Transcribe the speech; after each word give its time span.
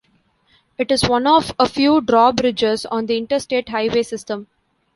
It 0.79 0.89
is 0.89 1.07
one 1.07 1.27
of 1.27 1.51
a 1.59 1.67
few 1.69 2.01
drawbridges 2.01 2.87
on 2.87 3.05
the 3.05 3.17
Interstate 3.17 3.69
Highway 3.69 4.01
System. 4.01 4.47